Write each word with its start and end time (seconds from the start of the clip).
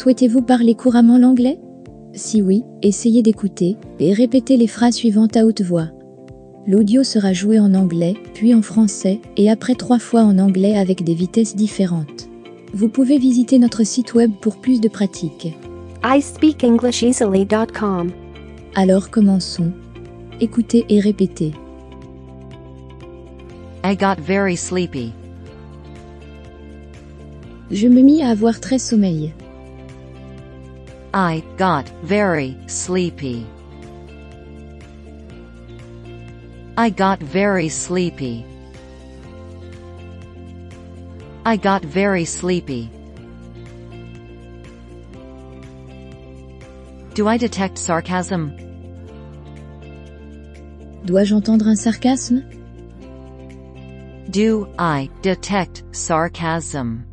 Souhaitez-vous 0.00 0.40
parler 0.40 0.74
couramment 0.74 1.18
l'anglais? 1.18 1.60
Si 2.14 2.40
oui, 2.40 2.64
essayez 2.80 3.20
d'écouter 3.20 3.76
et 3.98 4.14
répétez 4.14 4.56
les 4.56 4.66
phrases 4.66 4.94
suivantes 4.94 5.36
à 5.36 5.44
haute 5.44 5.60
voix. 5.60 5.88
L'audio 6.66 7.04
sera 7.04 7.34
joué 7.34 7.60
en 7.60 7.74
anglais, 7.74 8.14
puis 8.32 8.54
en 8.54 8.62
français, 8.62 9.20
et 9.36 9.50
après 9.50 9.74
trois 9.74 9.98
fois 9.98 10.22
en 10.22 10.38
anglais 10.38 10.74
avec 10.74 11.04
des 11.04 11.12
vitesses 11.12 11.54
différentes. 11.54 12.30
Vous 12.72 12.88
pouvez 12.88 13.18
visiter 13.18 13.58
notre 13.58 13.84
site 13.84 14.14
web 14.14 14.30
pour 14.40 14.58
plus 14.58 14.80
de 14.80 14.88
pratiques. 14.88 15.54
iSpeakEnglishEasily.com. 16.02 18.10
Alors 18.74 19.10
commençons. 19.10 19.70
Écoutez 20.40 20.86
et 20.88 21.00
répétez. 21.00 21.52
I 23.84 23.94
got 23.94 24.14
very 24.18 24.56
sleepy. 24.56 25.12
Je 27.70 27.86
me 27.86 28.00
mis 28.00 28.22
à 28.22 28.30
avoir 28.30 28.60
très 28.60 28.78
sommeil. 28.78 29.34
I 31.12 31.42
got 31.56 31.88
very 32.04 32.56
sleepy. 32.68 33.44
I 36.76 36.90
got 36.90 37.18
very 37.18 37.68
sleepy. 37.68 38.46
I 41.44 41.56
got 41.56 41.84
very 41.84 42.24
sleepy. 42.24 42.92
Do 47.14 47.26
I 47.26 47.36
detect 47.36 47.76
sarcasm? 47.76 48.56
Dois-je 51.04 51.34
entendre 51.34 51.70
un 51.70 51.76
sarcasme 51.76 52.44
Do 54.30 54.68
I 54.78 55.10
detect 55.22 55.82
sarcasm? 55.90 57.09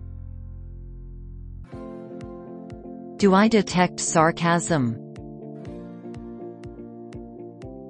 Do 3.17 3.33
I 3.33 3.47
detect 3.47 3.99
sarcasm? 3.99 4.93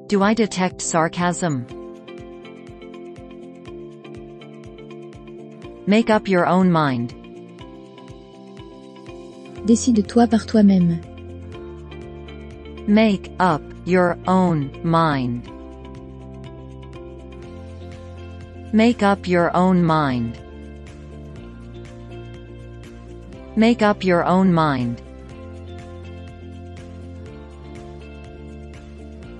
Do 0.08 0.24
I 0.24 0.34
detect 0.34 0.82
sarcasm? 0.82 1.68
Make 5.86 6.10
up 6.10 6.30
your 6.30 6.48
own 6.48 6.72
mind. 6.72 7.14
Décide-toi 9.66 10.28
par 10.28 10.46
toi-même. 10.46 11.02
Make 12.88 13.30
up 13.42 13.62
your 13.84 14.18
own 14.28 14.72
mind. 14.82 15.44
Make 18.72 19.04
up 19.04 19.28
your 19.28 19.54
own 19.54 19.84
mind. 19.84 20.40
Make 23.58 23.82
up 23.82 24.06
your 24.06 24.24
own 24.24 24.54
mind. 24.54 25.02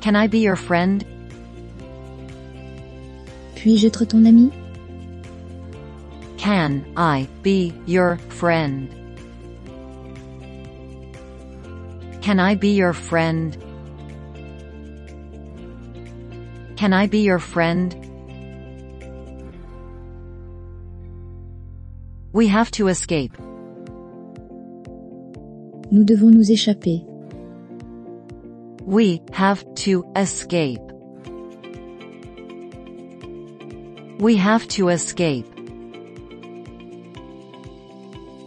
Can 0.08 0.16
I 0.16 0.28
be 0.28 0.40
your 0.40 0.56
friend? 0.56 1.04
Puis-je 3.56 3.88
être 3.88 4.06
ton 4.06 4.26
ami 4.26 4.54
Can 6.38 6.86
I 6.96 7.28
be 7.44 7.74
your 7.86 8.18
friend? 8.30 8.88
Can 12.22 12.40
I 12.40 12.56
be 12.56 12.70
your 12.70 12.94
friend? 12.94 13.58
Can 16.78 16.94
I 16.94 17.08
be 17.08 17.20
your 17.20 17.40
friend? 17.40 17.94
We 22.32 22.48
have 22.48 22.72
to 22.72 22.88
escape. 22.88 23.38
Nous 25.92 26.06
devons 26.06 26.32
nous 26.32 26.50
échapper. 26.50 27.04
We 28.88 29.22
have 29.34 29.66
to 29.84 30.10
escape. 30.16 30.80
We 34.18 34.38
have 34.38 34.66
to 34.70 34.88
escape. 34.88 35.46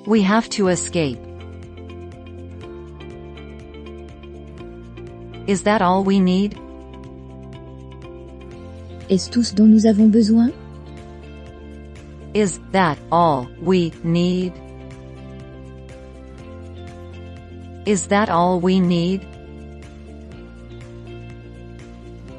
We 0.07 0.23
have 0.23 0.49
to 0.57 0.69
escape. 0.69 1.19
Is 5.47 5.65
that 5.65 5.83
all 5.83 6.05
we 6.05 6.19
need? 6.21 6.57
Est-ce 9.11 9.29
tout 9.29 9.43
ce 9.43 9.55
dont 9.55 9.69
nous 9.69 9.85
avons 9.85 10.11
besoin 10.11 10.53
Is 12.33 12.59
that 12.73 12.97
all 13.13 13.47
we 13.61 13.93
need? 14.03 14.55
Is 17.85 18.07
that 18.07 18.31
all 18.31 18.59
we 18.59 18.81
need? 18.81 19.30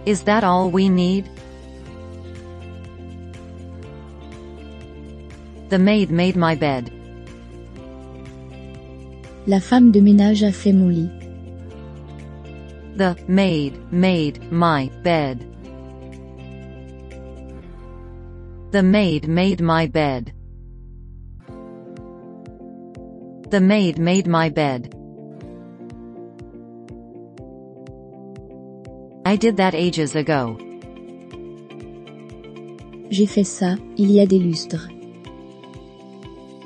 Is 0.06 0.24
that 0.24 0.44
all 0.44 0.72
we 0.72 0.90
need? 0.90 1.30
The 5.70 5.78
maid 5.78 6.10
made 6.10 6.36
my 6.36 6.56
bed. 6.56 6.92
La 9.46 9.60
femme 9.60 9.92
de 9.92 10.02
ménage 10.02 10.44
a 10.44 10.52
fait 10.52 10.74
mon 10.74 10.90
lit. 10.90 11.12
The 12.98 13.16
maid 13.28 13.74
made 13.92 14.52
my 14.52 14.90
bed. 15.04 15.46
The 18.72 18.84
maid 18.84 19.28
made 19.28 19.62
my 19.62 19.88
bed. 19.88 20.34
The 23.50 23.62
maid 23.62 24.00
made 24.00 24.28
my 24.28 24.50
bed. 24.50 24.96
I 29.32 29.38
did 29.38 29.56
that 29.56 29.74
ages 29.74 30.14
ago. 30.14 30.58
J'ai 33.10 33.26
fait 33.26 33.46
ça, 33.46 33.78
il 33.96 34.12
y 34.12 34.20
a 34.20 34.26
des 34.26 34.40
lustres. 34.40 34.90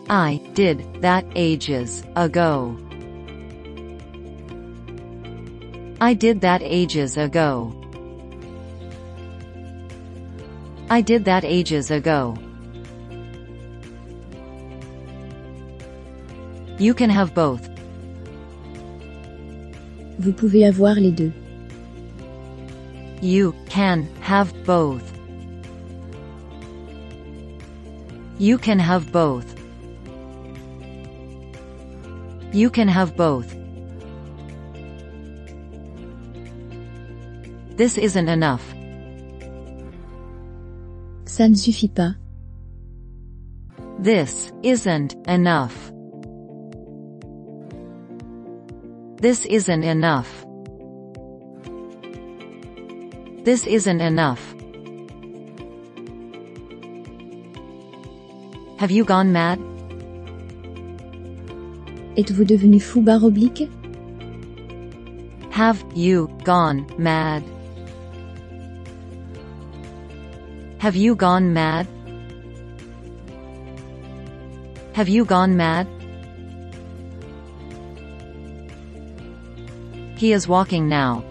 I 0.10 0.42
did 0.56 0.80
that 1.02 1.26
ages 1.36 2.02
ago. 2.16 2.76
I 6.02 6.16
did 6.16 6.42
that 6.42 6.64
ages 6.64 7.18
ago. 7.18 7.72
I 10.90 11.04
did 11.04 11.24
that 11.26 11.46
ages 11.46 11.92
ago. 11.92 12.34
You 16.80 16.96
can 16.96 17.12
have 17.12 17.36
both. 17.36 17.70
Vous 20.18 20.34
pouvez 20.34 20.66
avoir 20.66 20.96
les 20.96 21.12
deux. 21.12 21.32
You 23.26 23.56
can 23.66 24.08
have 24.22 24.54
both. 24.66 25.02
You 28.38 28.60
can 28.60 28.78
have 28.78 29.12
both. 29.12 29.48
You 32.54 32.70
can 32.70 32.88
have 32.88 33.18
both. 33.18 33.50
This 37.76 37.98
isn't 37.98 38.30
enough. 38.30 38.64
Ça 41.26 41.50
ne 41.50 41.56
suffit 41.56 41.90
pas. 41.90 42.14
This 43.98 44.54
isn't 44.62 45.16
enough. 45.28 45.92
This 49.20 49.48
isn't 49.48 49.84
enough. 49.84 50.45
This 53.46 53.68
isn't 53.68 54.02
enough. 54.02 54.42
Have 58.80 58.90
you 58.90 59.06
gone 59.06 59.32
mad? 59.32 59.60
Êtes-vous 62.18 62.44
devenu 62.44 62.80
fou 62.80 63.02
barre 63.02 63.24
oblique 63.24 63.70
Have 65.52 65.86
you 65.94 66.28
gone 66.44 66.88
mad? 66.98 67.44
Have 70.80 70.96
you 70.96 71.14
gone 71.16 71.54
mad? 71.54 71.86
Have 74.94 75.08
you 75.08 75.24
gone 75.24 75.56
mad? 75.56 75.86
He 80.18 80.34
is 80.34 80.48
walking 80.48 80.90
now. 80.90 81.24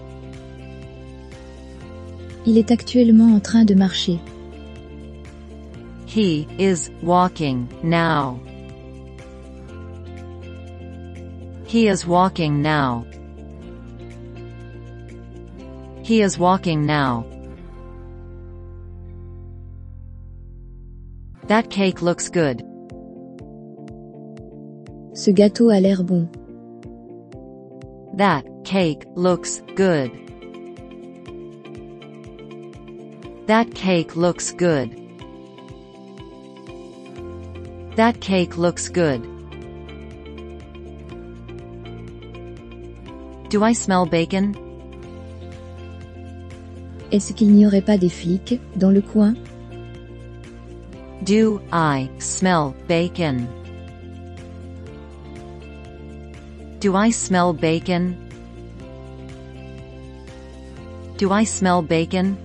Il 2.47 2.59
est 2.59 2.71
actuellement 2.71 3.35
en 3.35 3.41
train 3.41 3.65
de 3.65 3.75
marcher. 3.75 4.21
He 6.07 6.47
is 6.59 6.91
walking 7.03 7.69
now. 7.83 8.39
He 11.67 11.89
is 11.89 12.07
walking 12.07 12.63
now. 12.63 13.05
He 16.03 16.21
is 16.21 16.39
walking 16.39 16.87
now. 16.87 17.25
That 21.49 21.71
cake 21.71 22.03
looks 22.03 22.29
good. 22.29 22.63
Ce 25.15 25.31
gâteau 25.31 25.71
a 25.71 25.81
l'air 25.81 26.05
bon. 26.05 26.29
That 28.17 28.45
cake 28.65 29.05
looks 29.17 29.63
good. 29.75 30.11
That 33.47 33.75
cake 33.75 34.17
looks 34.17 34.53
good. 34.53 34.91
That 37.97 38.19
cake 38.21 38.57
looks 38.57 38.89
good. 38.89 39.23
Do 43.51 43.63
I 43.63 43.75
smell 43.75 44.07
bacon? 44.07 44.57
Est-ce 47.13 47.35
qu'il 47.35 47.53
n'y 47.53 47.67
aurait 47.67 47.85
pas 47.85 47.99
des 47.99 48.09
flics, 48.09 48.59
dans 48.77 48.91
le 48.91 49.03
coin 49.03 49.35
Do 51.23 51.61
I 51.71 52.09
smell 52.19 52.75
bacon? 52.89 53.47
Do 56.81 56.97
I 56.97 57.11
smell 57.11 57.53
bacon? 57.53 58.17
Do 61.19 61.31
I 61.31 61.45
smell 61.45 61.83
bacon? 61.83 62.37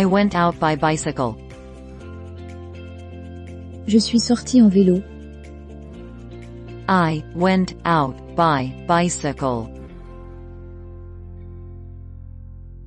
I 0.00 0.06
went 0.06 0.34
out 0.34 0.58
by 0.58 0.76
bicycle. 0.76 1.36
Je 3.86 3.98
suis 3.98 4.18
sorti 4.18 4.62
en 4.62 4.70
vélo. 4.70 5.02
I 6.88 7.22
went 7.34 7.74
out 7.84 8.16
by 8.34 8.72
bicycle. 8.86 9.68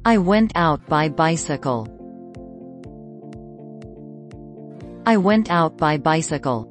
I 0.03 0.17
went 0.17 0.53
out 0.55 0.81
by 0.87 1.07
bicycle. 1.09 1.87
I 5.05 5.17
went 5.17 5.51
out 5.51 5.77
by 5.77 5.97
bicycle. 5.97 6.65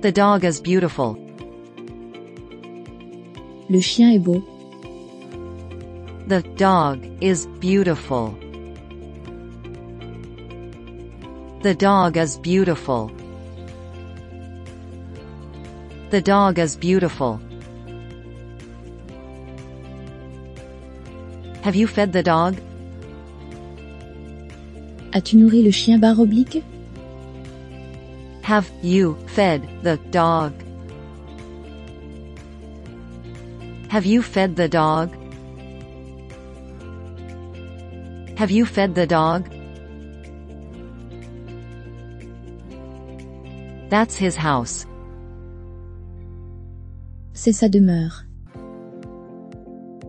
The 0.00 0.12
dog 0.12 0.44
is 0.44 0.62
beautiful. 0.62 1.18
Le 3.68 3.80
chien 3.82 4.12
est 4.14 4.24
beau. 4.24 4.53
The 6.26 6.42
dog 6.56 7.06
is 7.20 7.46
beautiful. 7.60 8.30
The 11.60 11.74
dog 11.74 12.16
is 12.16 12.38
beautiful. 12.38 13.10
The 16.08 16.22
dog 16.22 16.58
is 16.58 16.76
beautiful. 16.76 17.42
Have 21.60 21.76
you 21.76 21.86
fed 21.86 22.14
the 22.14 22.22
dog? 22.22 22.56
As-tu 25.12 25.36
nourri 25.36 25.62
le 25.62 25.72
chien 25.72 25.98
barre 25.98 26.20
oblique 26.20 26.64
Have 28.44 28.70
you 28.82 29.18
fed 29.26 29.68
the 29.82 29.98
dog? 30.10 30.54
Have 33.88 34.06
you 34.06 34.22
fed 34.22 34.56
the 34.56 34.68
dog? 34.70 35.23
Have 38.44 38.50
you 38.50 38.66
fed 38.66 38.94
the 38.94 39.06
dog? 39.06 39.48
That's 43.88 44.16
his 44.16 44.36
house. 44.36 44.84
C'est 47.32 47.54
sa 47.54 47.68
demeure. 47.68 48.26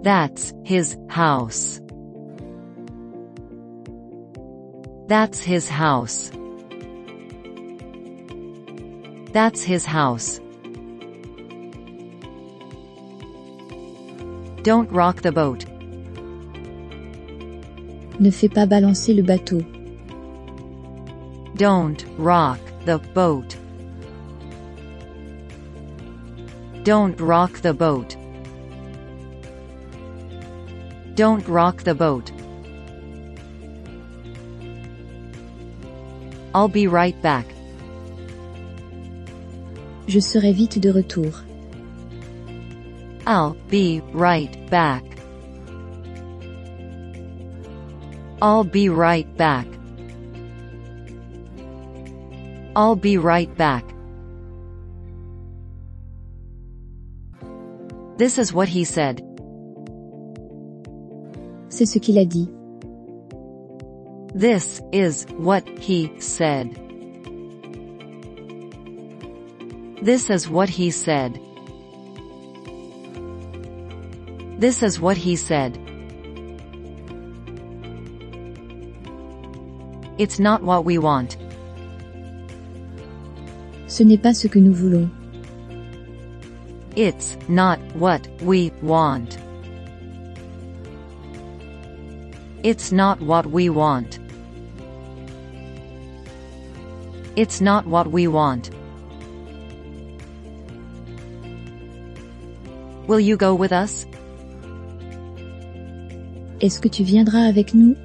That's 0.04 0.52
his 0.66 0.98
house. 1.08 1.80
That's 5.08 5.40
his 5.40 5.70
house. 5.70 6.30
That's 9.32 9.64
his 9.64 9.86
house. 9.86 10.42
Don't 14.64 14.92
rock 14.92 15.22
the 15.22 15.32
boat. 15.32 15.64
Ne 18.20 18.32
fais 18.32 18.48
pas 18.48 18.66
balancer 18.66 19.14
le 19.14 19.24
bateau. 19.24 19.62
Don't 21.56 22.06
rock 22.18 22.60
the 22.86 23.00
boat. 23.14 23.58
Don't 26.84 27.20
rock 27.20 27.62
the 27.62 27.74
boat. 27.74 28.16
Don't 31.16 31.48
rock 31.48 31.84
the 31.84 31.96
boat. 31.96 32.32
I'll 36.54 36.70
be 36.70 36.88
right 36.88 37.22
back. 37.22 37.46
Je 40.08 40.20
serai 40.20 40.54
vite 40.54 40.80
de 40.80 40.92
retour. 40.92 41.32
I'll 43.26 43.58
be 43.70 44.02
right 44.14 44.70
back. 44.70 45.15
I'll 48.46 48.64
be 48.64 48.90
right 48.90 49.26
back. 49.38 49.66
I'll 52.76 52.96
be 52.96 53.18
right 53.18 53.50
back. 53.58 53.84
This 58.20 58.38
is 58.38 58.54
what 58.54 58.68
he 58.70 58.84
said. 58.84 59.24
C'est 61.70 61.88
ce 61.88 61.98
qu'il 61.98 62.20
a 62.20 62.26
dit. 62.26 62.48
This 64.36 64.80
is 64.92 65.26
what 65.38 65.68
he 65.80 66.12
said. 66.20 66.70
This 70.04 70.30
is 70.30 70.48
what 70.48 70.70
he 70.70 70.92
said. 70.92 71.40
This 74.60 74.84
is 74.84 75.00
what 75.00 75.18
he 75.18 75.36
said. 75.36 75.85
It's 80.18 80.40
not 80.40 80.64
what 80.64 80.86
we 80.86 80.98
want. 80.98 81.38
Ce 83.88 84.04
n'est 84.04 84.22
pas 84.22 84.34
ce 84.34 84.48
que 84.48 84.60
nous 84.60 84.74
voulons. 84.74 85.10
It's 86.96 87.38
not 87.50 87.80
what 87.96 88.26
we 88.42 88.72
want. 88.82 89.38
It's 92.64 92.92
not 92.94 93.20
what 93.22 93.46
we 93.48 93.70
want. 93.70 94.20
It's 97.36 97.60
not 97.60 97.86
what 97.86 98.08
we 98.08 98.28
want. 98.28 98.70
Will 103.08 103.20
you 103.20 103.36
go 103.36 103.54
with 103.54 103.74
us? 103.74 104.06
Est-ce 106.62 106.80
que 106.80 106.88
tu 106.88 107.04
viendras 107.04 107.50
avec 107.50 107.74
nous 107.76 107.96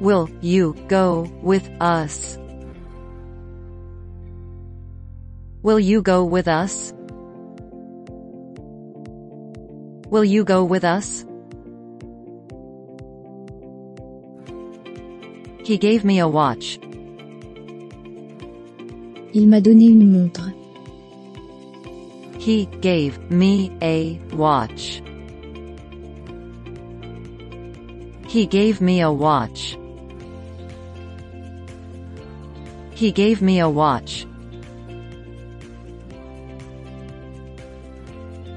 Will 0.00 0.30
you 0.40 0.74
go 0.86 1.28
with 1.42 1.68
us? 1.80 2.38
Will 5.62 5.80
you 5.80 6.02
go 6.02 6.24
with 6.24 6.46
us? 6.46 6.92
Will 10.08 10.24
you 10.24 10.44
go 10.44 10.64
with 10.64 10.84
us? 10.84 11.26
He 15.64 15.78
gave 15.78 16.04
me 16.04 16.20
a 16.20 16.28
watch. 16.28 16.78
Il 19.34 19.48
m'a 19.48 19.60
donné 19.60 19.88
une 19.90 20.12
montre. 20.12 20.52
He 22.38 22.66
gave 22.80 23.18
me 23.32 23.72
a 23.82 24.18
watch. 24.32 25.02
He 28.28 28.46
gave 28.46 28.80
me 28.80 29.00
a 29.00 29.10
watch. 29.10 29.76
He 32.98 33.12
gave 33.12 33.40
me 33.40 33.60
a 33.60 33.70
watch. 33.70 34.26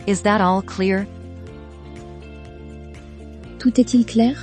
Is 0.08 0.24
that 0.24 0.42
all 0.42 0.64
clear? 0.64 1.06
Tout 3.60 3.80
est-il 3.80 4.04
clair 4.04 4.36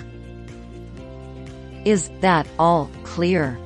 Is 1.85 2.11
that 2.21 2.47
all 2.61 2.88
clear? 3.02 3.59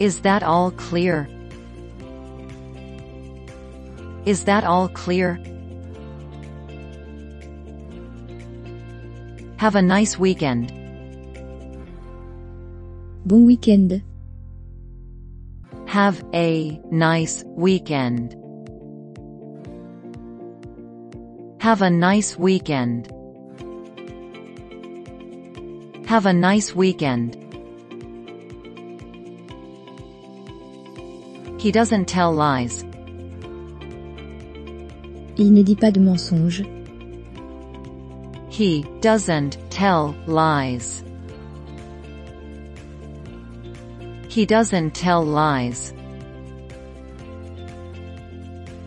Is 0.00 0.22
that 0.22 0.42
all 0.42 0.72
clear? 0.72 1.28
Is 4.26 4.42
that 4.46 4.64
all 4.64 4.88
clear? 4.88 5.38
Have 9.58 9.76
a 9.76 9.82
nice 9.82 10.18
weekend. 10.18 10.83
Bon 13.26 13.46
week-end. 13.46 14.02
Have 15.86 16.22
a 16.34 16.78
nice 16.90 17.42
weekend. 17.46 18.36
Have 21.58 21.80
a 21.80 21.88
nice 21.88 22.36
weekend. 22.36 23.10
Have 26.04 26.26
a 26.26 26.34
nice 26.34 26.74
weekend. 26.74 27.38
He 31.58 31.72
doesn't 31.72 32.04
tell 32.04 32.30
lies. 32.30 32.84
Il 35.38 35.50
ne 35.50 35.62
dit 35.62 35.80
pas 35.80 35.90
de 35.90 36.00
mensonges. 36.00 36.62
He 38.50 38.84
doesn't 39.00 39.56
tell 39.70 40.14
lies. 40.26 41.02
He 44.34 44.44
doesn't 44.46 44.96
tell 44.96 45.24
lies. 45.24 45.94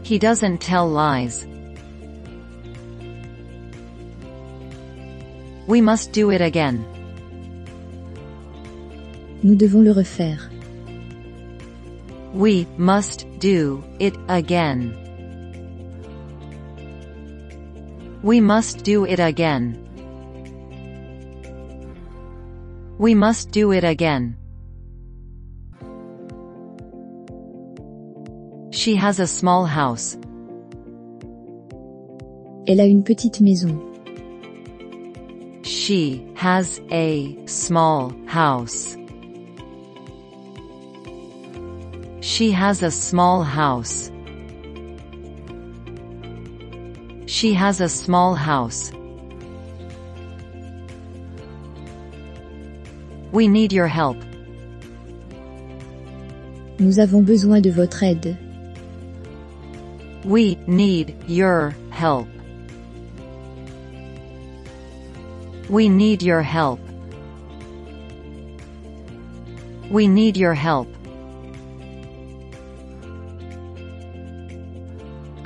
He 0.03 0.19
doesn't 0.19 0.57
tell 0.57 0.89
lies. 0.89 1.47
We 5.65 5.79
must 5.79 6.11
do 6.11 6.31
it 6.31 6.41
again. 6.41 6.83
Nous 9.41 9.55
devons 9.55 9.85
le 9.85 9.93
refaire. 9.93 10.49
We 12.33 12.67
must 12.77 13.25
do 13.39 13.85
it 13.99 14.17
again. 14.27 14.91
We 18.21 18.41
must 18.41 18.83
do 18.83 19.05
it 19.05 19.21
again. 19.21 19.77
We 22.97 23.15
must 23.15 23.51
do 23.51 23.71
it 23.71 23.85
again. 23.85 24.35
She 28.77 28.95
has 28.95 29.19
a 29.19 29.25
small 29.25 29.65
house. 29.65 30.17
Elle 32.67 32.79
a 32.79 32.85
une 32.85 33.03
petite 33.03 33.41
maison. 33.41 33.81
She 35.63 36.23
has 36.35 36.79
a 36.91 37.35
small 37.47 38.13
house. 38.27 38.95
She 42.21 42.51
has 42.51 42.83
a 42.83 42.91
small 42.91 43.41
house. 43.41 44.11
She 47.25 47.55
has 47.55 47.81
a 47.81 47.89
small 47.89 48.35
house. 48.35 48.91
We 53.31 53.47
need 53.47 53.73
your 53.73 53.87
help. 53.87 54.17
Nous 56.77 56.99
avons 56.99 57.23
besoin 57.23 57.59
de 57.59 57.71
votre 57.71 58.03
aide. 58.03 58.37
We 60.27 60.55
need 60.67 61.15
your 61.25 61.73
help. 61.89 62.27
We 65.69 65.87
need 65.87 66.21
your 66.21 66.41
help. 66.41 66.81
We 69.89 70.09
need 70.09 70.35
your 70.35 70.53
help. 70.53 70.89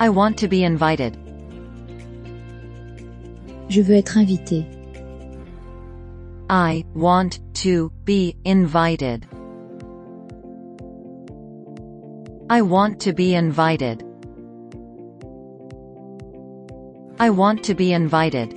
I 0.00 0.08
want 0.08 0.36
to 0.38 0.48
be 0.48 0.64
invited. 0.64 1.16
Je 3.68 3.82
veux 3.82 3.94
être 3.94 4.16
invité. 4.16 4.66
I 6.50 6.84
want 6.92 7.38
to 7.62 7.92
be 8.04 8.34
invited. 8.44 9.28
I 12.50 12.62
want 12.62 12.98
to 13.02 13.12
be 13.12 13.36
invited. 13.36 14.11
I 17.22 17.30
want 17.30 17.62
to 17.66 17.74
be 17.74 17.92
invited. 17.92 18.52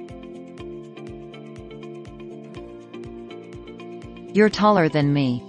You're 4.35 4.49
taller 4.49 4.89
than 4.89 5.13
me. 5.13 5.43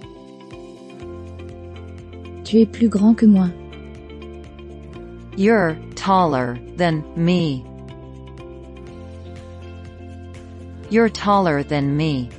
Tu 2.43 2.61
es 2.61 2.67
plus 2.71 2.89
grand 2.89 3.17
que 3.17 3.27
moi. 3.27 3.49
You're 5.35 5.79
taller 5.95 6.59
than 6.75 7.03
me. 7.15 7.65
You're 10.91 11.09
taller 11.09 11.63
than 11.63 11.97
me. 11.97 12.29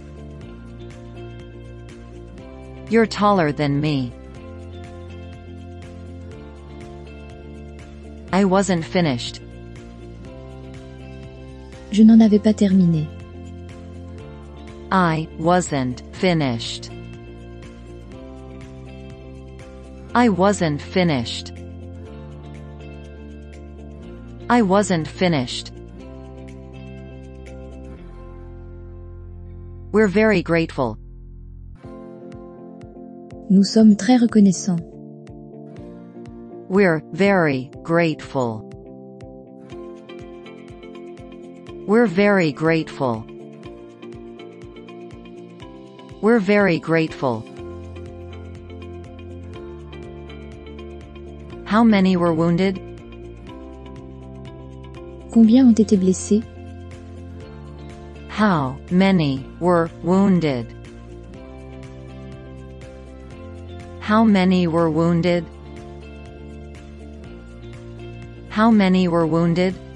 You're 2.89 3.07
taller 3.07 3.51
than 3.51 3.81
me. 3.81 4.13
I 8.33 8.45
wasn't 8.45 8.85
finished. 8.85 9.41
Je 11.91 12.03
n'en 12.03 12.21
avais 12.21 12.39
pas 12.39 12.55
terminé. 12.55 13.07
I 14.91 15.29
wasn't 15.39 16.03
finished. 16.13 16.91
I 20.15 20.29
wasn't 20.29 20.81
finished. 20.81 21.53
I 24.51 24.63
wasn't 24.63 25.07
finished. 25.07 25.73
We're 29.93 30.09
very 30.09 30.43
grateful. 30.43 30.99
Nous 33.51 33.65
sommes 33.65 33.97
très 33.97 34.19
reconnaissants. 34.19 34.81
We're 36.69 37.03
very 37.13 37.71
grateful. 37.83 38.68
We're 41.89 42.07
very 42.07 42.53
grateful. 42.53 43.25
We're 46.21 46.39
very 46.39 46.79
grateful. 46.79 47.41
How 51.65 51.83
many 51.85 52.15
were 52.19 52.35
wounded? 52.35 52.77
Combien 55.33 55.69
ont 55.69 55.79
été 55.81 55.97
blessés 55.97 56.45
How 58.29 58.77
many 58.91 59.47
were 59.59 59.89
wounded? 60.03 60.67
How 64.01 64.25
many 64.25 64.67
were 64.67 64.91
wounded? 64.91 65.43
How 68.51 68.71
many 68.71 69.09
were 69.09 69.27
wounded? 69.27 69.88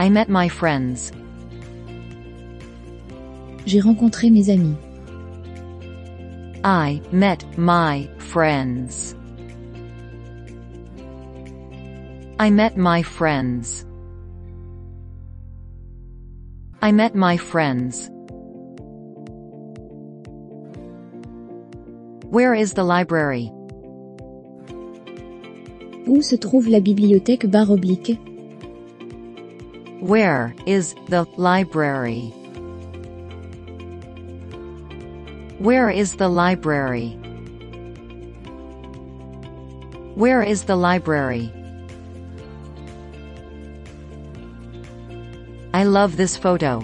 I 0.00 0.08
met 0.08 0.30
my 0.30 0.48
friends. 0.48 1.12
J'ai 3.66 3.80
rencontré 3.80 4.30
mes 4.30 4.48
amis. 4.48 4.78
I 6.64 7.02
met 7.12 7.44
my 7.58 8.08
friends. 8.16 9.14
I 12.38 12.48
met 12.48 12.78
my 12.78 13.02
friends. 13.02 13.84
I 16.80 16.92
met 16.92 17.14
my 17.14 17.36
friends. 17.36 18.08
Where 22.30 22.54
is 22.54 22.72
the 22.72 22.84
library? 22.84 23.52
Où 26.06 26.22
se 26.22 26.36
trouve 26.36 26.70
la 26.70 26.80
bibliothèque 26.80 27.46
barre 27.46 27.72
oblique 27.72 28.18
Where 30.10 30.56
is 30.66 30.96
the 31.06 31.22
library? 31.36 32.34
Where 35.60 35.88
is 35.88 36.16
the 36.16 36.28
library? 36.28 37.10
Where 40.16 40.42
is 40.42 40.64
the 40.64 40.74
library? 40.74 41.52
I 45.72 45.84
love 45.84 46.16
this 46.16 46.36
photo. 46.36 46.82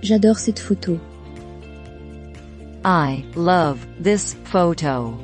J'adore 0.00 0.38
cette 0.38 0.58
photo. 0.58 0.98
I 2.82 3.26
love 3.34 3.86
this 4.02 4.32
photo. 4.44 5.20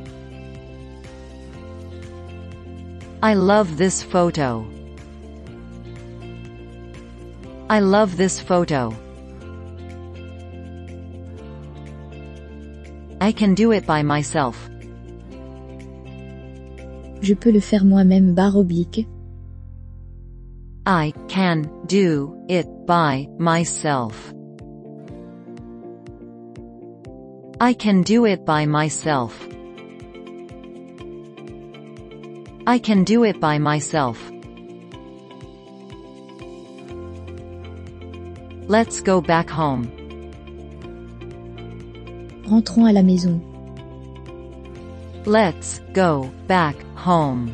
I 3.22 3.32
love 3.32 3.78
this 3.78 4.02
photo. 4.02 4.77
I 7.70 7.80
love 7.80 8.16
this 8.16 8.40
photo. 8.40 8.94
I 13.20 13.30
can 13.32 13.54
do 13.54 13.72
it 13.72 13.84
by 13.86 14.02
myself. 14.02 14.70
Je 17.20 17.34
peux 17.34 17.52
le 17.52 17.60
faire 17.60 17.84
moi-même 17.84 18.34
barre 18.34 18.56
oblique. 18.56 19.06
I 20.86 21.12
can 21.28 21.68
do 21.86 22.34
it 22.48 22.66
by 22.86 23.28
myself. 23.38 24.32
I 27.60 27.74
can 27.74 28.02
do 28.02 28.24
it 28.24 28.46
by 28.46 28.64
myself. 28.64 29.46
I 32.66 32.78
can 32.78 33.04
do 33.04 33.24
it 33.24 33.40
by 33.40 33.58
myself. 33.58 34.18
Let's 38.70 39.00
go 39.00 39.22
back 39.22 39.48
home. 39.48 39.88
Rentrons 42.44 42.84
à 42.84 42.92
la 42.92 43.02
maison. 43.02 43.40
Let's 45.24 45.80
go 45.94 46.30
back 46.46 46.76
home. 46.94 47.50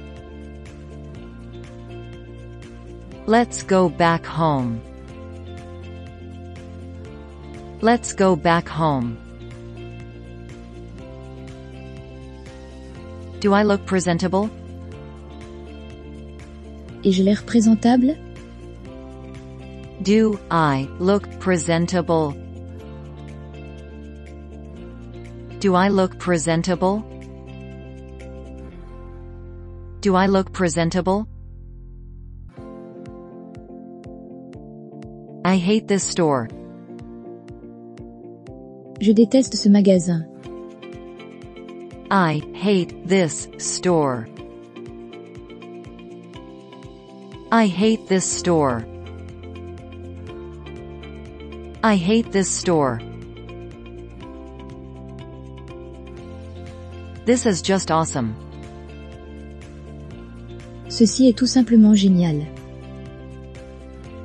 Let's 3.29 3.63
go 3.63 3.89
back 3.89 4.27
home. 4.27 4.81
Let's 7.81 8.13
go 8.13 8.35
back 8.35 8.69
home. 8.69 9.17
Do 13.41 13.55
I 13.55 13.63
look 13.63 13.87
presentable? 13.87 14.51
Et 17.05 17.13
je 17.13 17.23
l'air 17.23 17.45
présentable 17.45 18.17
Do 20.05 20.39
I 20.51 20.87
look 20.99 21.41
presentable? 21.41 22.33
Do 25.61 25.75
I 25.75 25.89
look 25.89 26.19
presentable? 26.19 27.01
Do 30.01 30.15
I 30.15 30.27
look 30.27 30.53
presentable? 30.53 31.27
I 35.43 35.57
hate 35.57 35.89
this 35.89 36.05
store. 36.05 36.49
Je 39.01 39.15
déteste 39.15 39.57
ce 39.57 39.71
magasin. 39.71 40.27
I 42.11 42.43
hate 42.53 43.09
this 43.09 43.49
store. 43.57 44.29
I 47.51 47.67
hate 47.69 48.07
this 48.09 48.31
store. 48.31 48.85
I 51.85 51.97
hate 51.97 52.33
this 52.33 52.49
store. 52.51 52.99
This 57.27 57.45
is 57.45 57.61
just 57.61 57.91
awesome. 57.91 58.35
Ceci 60.89 61.29
est 61.29 61.37
tout 61.37 61.47
simplement 61.47 61.95
génial. 61.95 62.47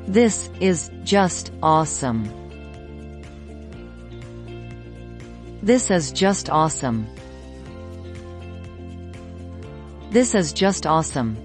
This 0.08 0.50
is 0.62 0.90
just 1.04 1.52
awesome. 1.62 2.30
This 5.62 5.92
is 5.92 6.14
just 6.14 6.50
awesome. 6.50 7.08
This 10.12 10.34
is 10.34 10.54
just 10.54 10.86
awesome. 10.86 11.36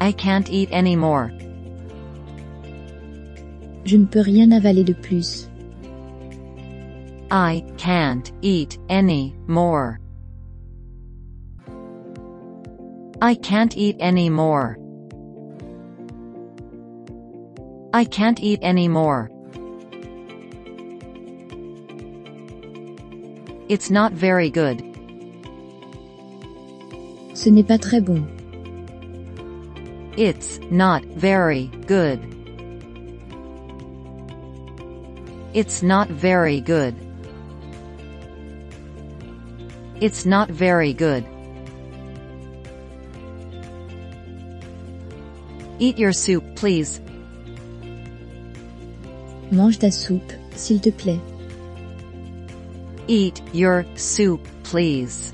I 0.00 0.12
can't 0.12 0.48
eat 0.48 0.70
anymore. 0.70 1.32
Je 3.88 3.96
ne 3.96 4.04
peux 4.04 4.20
rien 4.20 4.52
avaler 4.52 4.84
de 4.84 4.92
plus. 4.92 5.48
I 7.30 7.64
can't 7.78 8.30
eat 8.42 8.78
any 8.90 9.34
more. 9.46 9.98
I 13.22 13.34
can't 13.34 13.74
eat 13.78 13.96
any 13.98 14.28
more. 14.28 14.76
I 17.94 18.04
can't 18.04 18.38
eat 18.42 18.58
any 18.60 18.88
more. 18.88 19.30
It's 23.70 23.88
not 23.88 24.12
very 24.12 24.50
good. 24.50 24.82
Ce 27.32 27.48
n'est 27.48 27.66
pas 27.66 27.78
très 27.78 28.04
bon. 28.04 28.26
It's 30.18 30.60
not 30.70 31.02
very 31.16 31.70
good. 31.86 32.37
It's 35.54 35.82
not 35.82 36.08
very 36.08 36.60
good. 36.60 36.94
It's 40.00 40.26
not 40.26 40.50
very 40.50 40.92
good. 40.92 41.24
Eat 45.78 45.98
your 45.98 46.12
soup, 46.12 46.44
please. 46.56 47.00
Mange 49.50 49.78
ta 49.78 49.90
soupe, 49.90 50.32
s'il 50.54 50.80
te 50.80 50.90
plaît. 50.90 51.20
Eat 53.06 53.40
your 53.54 53.86
soup, 53.94 54.46
please. 54.64 55.32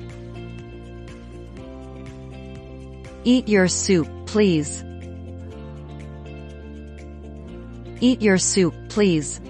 Eat 3.25 3.49
your 3.49 3.69
soup, 3.69 4.07
please. 4.27 4.85
Eat 8.01 8.23
your 8.23 8.39
soup, 8.39 8.75
please. 8.91 9.41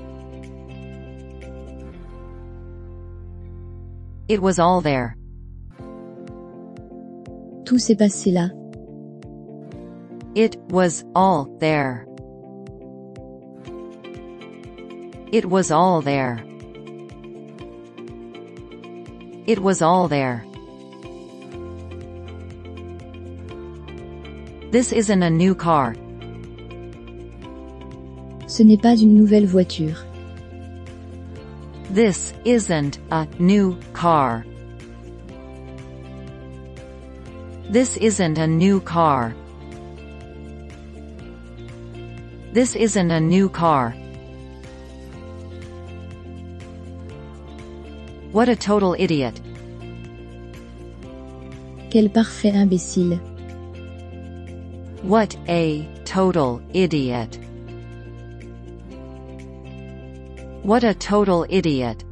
It 4.26 4.40
was 4.40 4.58
all 4.58 4.80
there. 4.80 5.16
Tout 7.66 7.78
s'est 7.78 7.96
passé 7.96 8.32
là. 8.32 8.50
It 10.34 10.56
was 10.70 11.04
all 11.14 11.46
there. 11.60 12.06
It 15.30 15.44
was 15.44 15.70
all 15.70 16.00
there. 16.00 16.42
It 19.46 19.58
was 19.58 19.82
all 19.82 20.08
there. 20.08 20.42
This 24.70 24.90
isn't 24.92 25.22
a 25.22 25.28
new 25.28 25.54
car. 25.54 25.94
Ce 28.46 28.62
n'est 28.62 28.80
pas 28.80 28.96
une 28.96 29.14
nouvelle 29.14 29.46
voiture. 29.46 30.02
This 31.94 32.35
isn't 32.44 32.98
a 33.12 33.28
new 33.38 33.78
car. 33.92 34.44
This 37.70 37.96
isn't 37.98 38.37
a 38.37 38.48
new 38.48 38.80
car. 38.80 39.33
This 42.52 42.74
isn't 42.74 43.12
a 43.12 43.20
new 43.20 43.48
car. 43.48 43.90
What 48.33 48.48
a 48.48 48.57
total 48.57 48.96
idiot. 48.98 49.40
Quel 51.92 52.09
parfait 52.09 52.54
imbécile. 52.54 53.20
What 55.02 55.37
a 55.46 55.88
total 56.04 56.61
idiot. 56.72 57.43
What 60.64 60.83
a 60.83 60.94
total 60.94 61.44
idiot. 61.50 62.03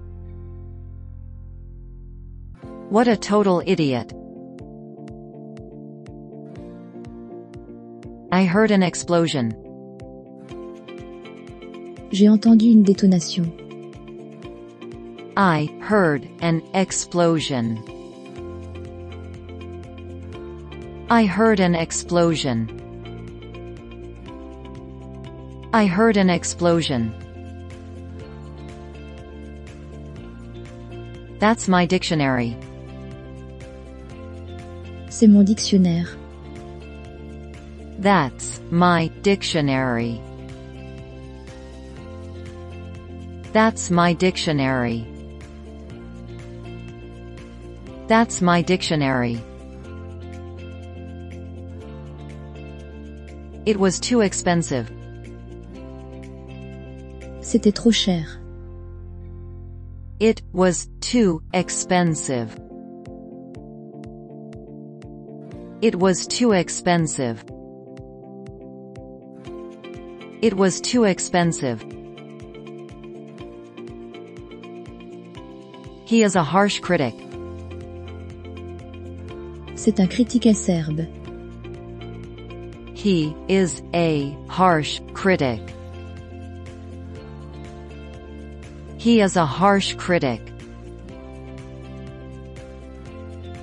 What 2.91 3.09
a 3.09 3.17
total 3.17 3.63
idiot. 3.65 4.13
I 8.31 8.45
heard 8.45 8.71
an 8.71 8.83
explosion. 8.83 9.53
J'ai 12.11 12.29
entendu 12.29 12.71
une 12.71 12.85
détonation. 12.85 13.51
I 15.35 15.71
heard 15.81 16.29
an 16.43 16.61
explosion. 16.75 17.79
I 21.09 21.25
heard 21.25 21.59
an 21.59 21.75
explosion. 21.75 22.69
I 25.73 25.87
heard 25.87 26.19
an 26.19 26.29
explosion. 26.29 27.15
That's 31.43 31.67
my 31.67 31.87
dictionary. 31.87 32.57
C'est 35.11 35.27
mon 35.27 35.43
dictionnaire. 35.43 36.07
That's 37.99 38.61
my 38.71 39.09
dictionary. 39.23 40.21
That's 43.53 43.91
my 43.91 44.13
dictionary. 44.13 45.05
That's 48.07 48.41
my 48.41 48.63
dictionary. 48.63 49.41
It 53.67 53.81
was 53.81 53.99
too 53.99 54.21
expensive. 54.21 54.89
C'était 57.41 57.75
trop 57.75 57.91
cher. 57.91 58.42
It 60.23 60.41
was 60.53 60.89
too 61.01 61.43
expensive. 61.53 62.53
It 65.83 65.97
was 65.97 66.29
too 66.29 66.53
expensive. 66.53 67.45
It 70.41 70.55
was 70.55 70.81
too 70.81 71.03
expensive. 71.03 71.83
He 76.05 76.23
is 76.23 76.37
a 76.37 76.45
harsh 76.45 76.79
critic. 76.79 77.17
C'est 79.75 79.99
un 79.99 80.07
critique 80.07 80.47
acerbe. 80.47 81.09
He 82.97 83.35
is 83.49 83.83
a 83.93 84.39
harsh 84.49 85.01
critic. 85.15 85.61
He 89.03 89.21
is 89.21 89.35
a 89.35 89.45
harsh 89.45 89.95
critic. 89.95 90.41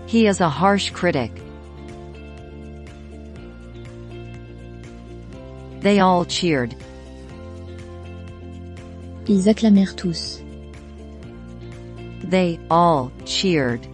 He 0.05 0.27
is 0.27 0.41
a 0.41 0.49
harsh 0.49 0.89
critic. 0.89 1.31
They 5.79 6.01
all 6.01 6.25
cheered. 6.25 6.75
Ils 9.29 9.45
acclamèrent 9.45 9.95
tous. 9.95 10.41
They 12.21 12.59
all 12.69 13.09
cheered. 13.23 13.87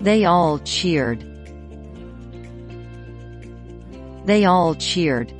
They 0.00 0.24
all 0.24 0.60
cheered. 0.60 1.22
They 4.24 4.46
all 4.46 4.74
cheered. 4.76 5.30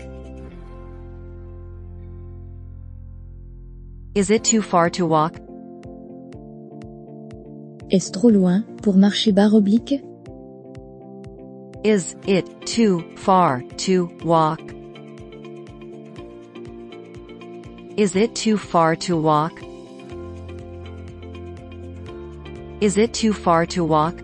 Is 4.15 4.31
it 4.31 4.45
too 4.45 4.63
far 4.63 4.91
to 4.91 5.07
walk? 5.07 5.35
Est-ce 7.91 8.13
trop 8.13 8.31
loin 8.31 8.63
pour 8.81 8.95
marcher 8.95 9.33
barre 9.33 9.55
oblique 9.57 10.01
Is 11.83 12.15
it 12.25 12.47
too 12.65 13.03
far 13.17 13.63
to 13.79 14.09
walk? 14.23 14.61
Is 17.97 18.15
it 18.15 18.37
too 18.37 18.57
far 18.57 18.95
to 18.95 19.17
walk? 19.17 19.61
Is 22.81 22.97
it 22.97 23.13
too 23.13 23.33
far 23.33 23.67
to 23.67 23.85
walk? 23.85 24.15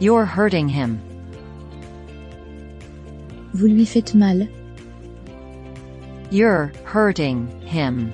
You're 0.00 0.24
hurting 0.24 0.68
him. 0.68 0.98
Vous 3.52 3.68
lui 3.68 3.84
faites 3.86 4.16
mal. 4.16 4.48
You're 6.34 6.72
hurting 6.82 7.60
him. 7.60 8.12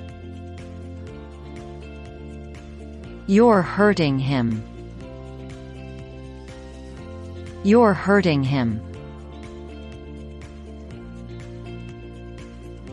You're 3.25 3.63
hurting 3.63 4.19
him. 4.19 4.63
You're 7.63 7.95
hurting 7.95 8.43
him. 8.43 8.77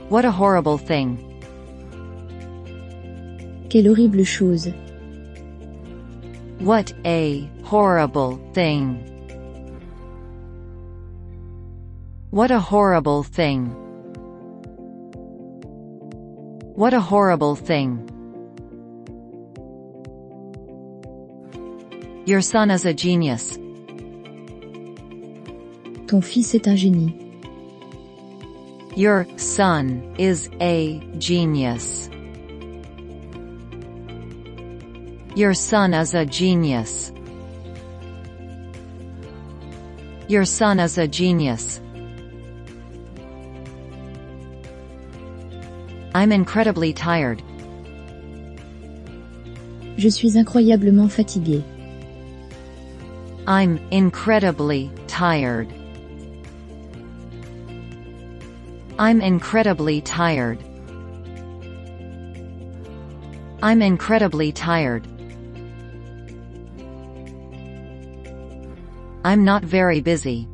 What 0.08 0.24
a 0.24 0.30
horrible 0.30 0.78
thing. 0.78 1.18
Quelle 3.70 3.94
horrible 3.94 4.24
chose. 4.24 4.68
What 6.58 6.94
a 7.04 7.46
horrible 7.64 8.40
thing. 8.54 9.04
What 12.30 12.50
a 12.50 12.60
horrible 12.60 13.24
thing. 13.24 13.88
What 16.78 16.94
a 16.94 17.00
horrible 17.00 17.56
thing. 17.56 18.08
Your 22.24 22.40
son 22.40 22.70
is 22.70 22.84
a 22.84 22.94
genius. 22.94 23.56
Ton 26.06 26.20
fils 26.22 26.54
est 26.54 26.68
un 26.68 26.76
génie. 26.76 27.16
Your 28.96 29.26
son 29.36 30.14
is 30.18 30.48
a 30.60 31.00
genius. 31.18 32.08
Your 35.34 35.54
son 35.54 35.94
is 35.94 36.14
a 36.14 36.24
genius. 36.24 37.10
Your 40.28 40.44
son 40.44 40.78
is 40.78 40.96
a 40.96 41.08
genius. 41.08 41.80
I'm 46.18 46.33
incredibly 46.33 46.92
tired. 46.92 47.40
Je 49.96 50.09
suis 50.11 50.35
incroyablement 50.35 51.09
fatigué. 51.09 51.62
I'm 53.46 53.78
incredibly 53.92 54.90
tired. 55.07 55.72
I'm 58.98 59.20
incredibly 59.20 60.00
tired. 60.00 60.59
I'm 63.62 63.81
incredibly 63.81 64.50
tired. 64.50 65.07
I'm 69.24 69.44
not 69.44 69.62
very 69.62 70.00
busy. 70.00 70.48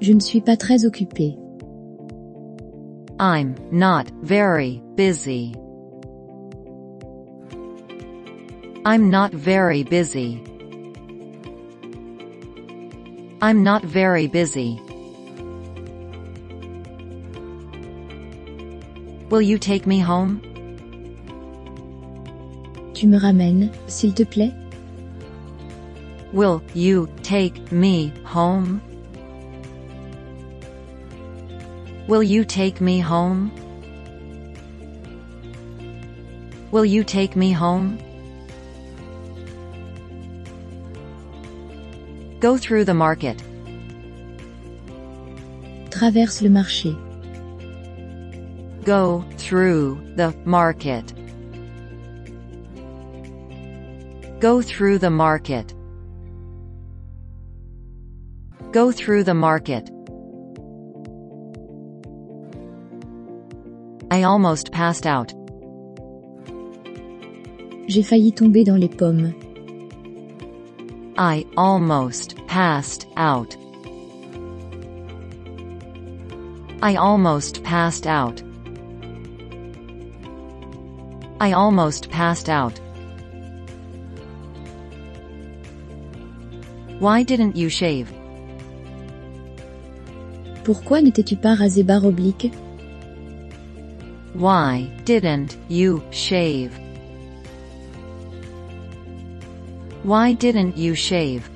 Je 0.00 0.14
ne 0.14 0.20
suis 0.20 0.40
pas 0.40 0.56
très 0.56 0.86
occupé. 0.86 1.36
I'm 3.20 3.54
not 3.70 4.08
very 4.22 4.80
busy. 4.94 5.54
I'm 8.86 9.10
not 9.10 9.30
very 9.30 9.82
busy. 9.82 10.42
I'm 13.42 13.62
not 13.62 13.82
very 13.84 14.26
busy. 14.26 14.80
Will 19.28 19.42
you 19.42 19.58
take 19.58 19.86
me 19.86 19.98
home? 19.98 20.40
Tu 22.94 23.06
me 23.06 23.18
ramènes, 23.18 23.70
s'il 23.86 24.14
te 24.14 24.24
plaît 24.24 24.54
Will 26.32 26.62
you 26.72 27.06
take 27.22 27.70
me 27.70 28.14
home? 28.24 28.80
Will 32.10 32.24
you 32.24 32.44
take 32.44 32.80
me 32.80 32.98
home? 32.98 33.52
Will 36.72 36.84
you 36.84 37.04
take 37.04 37.36
me 37.36 37.52
home? 37.52 37.98
Go 42.40 42.58
through 42.58 42.84
the 42.84 42.94
market. 42.94 43.38
Traverse 45.92 46.42
le 46.42 46.48
marché. 46.48 46.96
Go 48.84 49.24
through 49.36 50.02
the 50.16 50.34
market. 50.44 51.14
Go 54.40 54.60
through 54.62 54.98
the 54.98 55.10
market. 55.10 55.72
Go 58.72 58.90
through 58.90 59.22
the 59.22 59.34
market. 59.34 59.99
I 64.20 64.24
almost 64.24 64.70
passed 64.70 65.06
out. 65.06 65.32
J'ai 67.88 68.02
failli 68.02 68.32
tomber 68.32 68.64
dans 68.64 68.78
les 68.78 68.90
pommes. 68.90 69.32
I 71.16 71.46
almost 71.56 72.36
passed 72.46 73.06
out. 73.16 73.56
I 76.82 76.96
almost 76.96 77.62
passed 77.62 78.06
out. 78.06 78.42
I 81.40 81.52
almost 81.52 82.10
passed 82.10 82.50
out. 82.50 82.78
Why 86.98 87.22
didn't 87.22 87.56
you 87.56 87.70
shave? 87.70 88.12
Pourquoi 90.64 91.00
n'étais-tu 91.00 91.36
pas 91.36 91.54
rasé 91.54 91.82
barre 91.82 92.04
oblique 92.04 92.52
Why 94.34 94.88
didn't 95.04 95.56
you 95.68 96.04
shave? 96.10 96.78
Why 100.04 100.34
didn't 100.34 100.76
you 100.76 100.94
shave? 100.94 101.50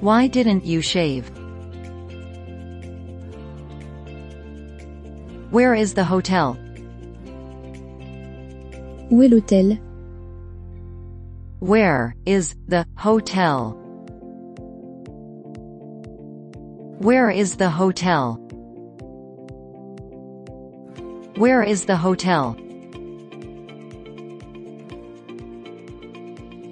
Why 0.00 0.26
didn't 0.26 0.64
you 0.64 0.80
shave? 0.80 1.30
Where 5.50 5.74
is 5.74 5.94
the 5.94 6.04
hotel? 6.04 6.56
Où 9.10 9.22
est 9.22 9.28
l'hôtel 9.28 9.78
Where 11.60 12.16
is 12.26 12.56
the 12.68 12.86
hotel? 12.96 13.78
Where 16.98 17.30
is 17.30 17.56
the 17.56 17.70
hotel? 17.70 18.43
Where 21.36 21.64
is 21.64 21.84
the 21.84 21.96
hotel? 21.96 22.56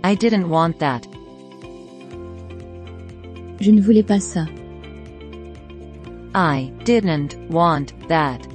I 0.04 0.14
didn't 0.14 0.48
want 0.48 0.78
that. 0.78 1.04
Je 3.60 3.72
ne 3.72 3.80
voulais 3.80 4.06
pas 4.06 4.22
ça. 4.22 4.46
I 6.34 6.72
didn't 6.84 7.36
want 7.50 7.92
that. 8.08 8.46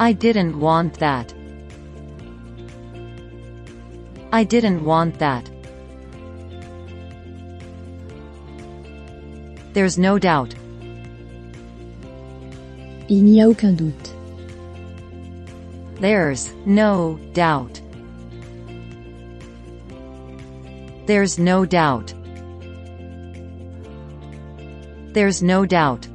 I 0.00 0.12
didn't 0.12 0.58
want 0.58 0.94
that. 0.98 1.32
I 4.32 4.42
didn't 4.44 4.84
want 4.84 5.18
that. 5.20 5.48
There's 9.74 9.96
no 9.96 10.18
doubt. 10.18 10.54
Il 13.10 13.24
n'y 13.24 13.40
a 13.40 13.48
aucun 13.48 13.74
doute. 13.74 14.14
There's 16.00 16.54
no 16.64 17.18
doubt. 17.34 17.80
There's 21.06 21.36
no 21.36 21.66
doubt. 21.66 22.14
There's 25.12 25.42
no 25.42 25.66
doubt. 25.66 26.06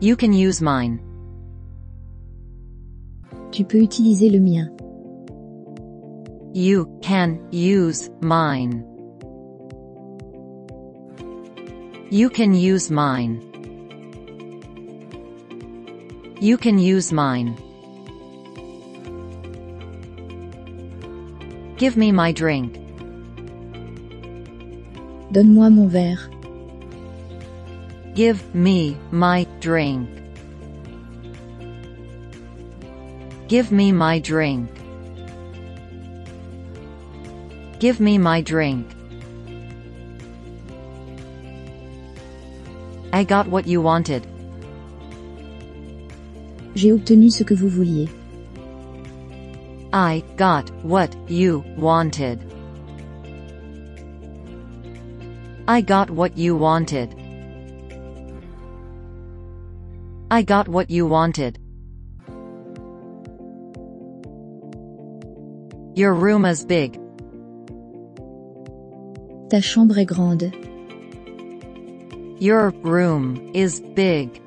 You 0.00 0.16
can 0.16 0.32
use 0.32 0.62
mine. 0.62 1.00
Tu 3.52 3.62
peux 3.66 3.82
utiliser 3.82 4.30
le 4.30 4.40
mien. 4.40 4.70
You 6.54 6.86
can 7.02 7.46
use 7.52 8.08
mine. 8.22 8.86
You 12.12 12.28
can 12.28 12.54
use 12.54 12.90
mine. 12.90 13.38
You 16.40 16.58
can 16.58 16.76
use 16.80 17.12
mine. 17.12 17.54
Give 21.76 21.96
me 21.96 22.10
my 22.10 22.32
drink. 22.32 22.74
Donne-moi 25.30 25.70
mon 25.70 25.88
verre. 25.88 26.26
Give 28.16 28.42
me 28.56 28.96
my 29.12 29.46
drink. 29.60 30.10
Give 33.46 33.70
me 33.70 33.92
my 33.92 34.18
drink. 34.18 34.68
Give 37.78 38.00
me 38.00 38.18
my 38.18 38.40
drink. 38.40 38.99
I 43.12 43.24
got 43.24 43.48
what 43.48 43.66
you 43.66 43.82
wanted. 43.82 44.26
J'ai 46.74 46.92
obtenu 46.92 47.30
ce 47.30 47.42
que 47.42 47.54
vous 47.54 47.68
vouliez. 47.68 48.08
I 49.92 50.22
got 50.36 50.70
what 50.84 51.14
you 51.28 51.64
wanted. 51.76 52.38
I 55.66 55.80
got 55.80 56.10
what 56.10 56.38
you 56.38 56.56
wanted. 56.56 57.14
I 60.30 60.42
got 60.42 60.68
what 60.68 60.90
you 60.90 61.06
wanted. 61.06 61.58
Your 65.96 66.14
room 66.14 66.44
is 66.44 66.64
big. 66.64 67.00
Ta 69.50 69.58
chambre 69.60 69.98
est 69.98 70.06
grande. 70.06 70.69
Your 72.40 72.70
room 72.70 73.50
is 73.52 73.80
big. 73.80 74.40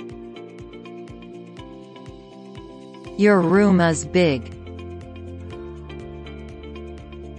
Your 3.20 3.40
room 3.40 3.80
is 3.80 4.04
big. 4.04 4.52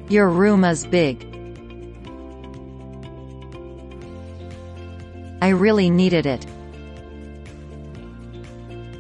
Your 0.09 0.31
room 0.31 0.63
is 0.63 0.87
big. 0.87 1.27
I 5.43 5.49
really 5.49 5.91
needed 5.91 6.25
it. 6.25 6.47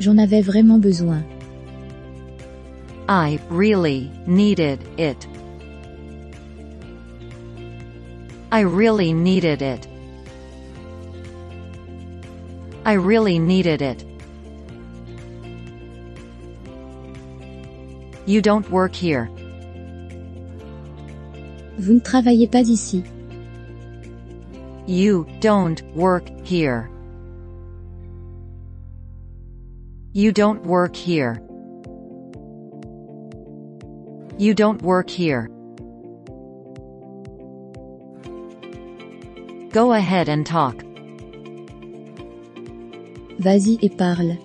J'en 0.00 0.18
avais 0.18 0.42
vraiment 0.42 0.80
besoin. 0.80 1.22
I 3.08 3.38
really 3.48 4.10
needed 4.26 4.80
it. 4.98 5.24
I 8.50 8.62
really 8.62 9.12
needed 9.12 9.62
it. 9.62 9.93
I 12.84 12.92
really 12.92 13.38
needed 13.38 13.80
it. 13.80 14.04
You 18.26 18.42
don't 18.42 18.70
work 18.70 18.94
here. 18.94 19.30
Vous 21.78 21.94
ne 21.94 22.00
travaillez 22.00 22.50
pas 22.50 22.68
ici. 22.68 23.02
You 24.86 25.26
don't 25.40 25.82
work 25.94 26.28
here. 26.44 26.90
You 30.12 30.30
don't 30.30 30.62
work 30.66 30.94
here. 30.94 31.40
You 34.36 34.52
don't 34.52 34.82
work 34.82 35.08
here. 35.08 35.48
Go 39.70 39.92
ahead 39.94 40.28
and 40.28 40.46
talk. 40.46 40.83
Vas-y 43.38 43.78
et 43.82 43.96
parle. 43.98 44.38